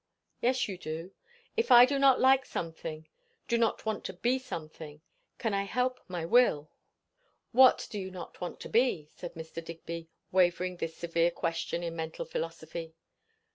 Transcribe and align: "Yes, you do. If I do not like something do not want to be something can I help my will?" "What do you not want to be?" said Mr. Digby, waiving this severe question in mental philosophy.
"Yes, 0.41 0.67
you 0.67 0.79
do. 0.79 1.11
If 1.55 1.71
I 1.71 1.85
do 1.85 1.99
not 1.99 2.19
like 2.19 2.43
something 2.43 3.07
do 3.47 3.55
not 3.55 3.85
want 3.85 4.03
to 4.05 4.13
be 4.13 4.39
something 4.39 5.01
can 5.37 5.53
I 5.53 5.61
help 5.65 5.99
my 6.07 6.25
will?" 6.25 6.71
"What 7.51 7.85
do 7.91 7.99
you 7.99 8.09
not 8.09 8.41
want 8.41 8.59
to 8.61 8.69
be?" 8.69 9.09
said 9.15 9.35
Mr. 9.35 9.63
Digby, 9.63 10.09
waiving 10.31 10.77
this 10.77 10.97
severe 10.97 11.29
question 11.29 11.83
in 11.83 11.95
mental 11.95 12.25
philosophy. 12.25 12.95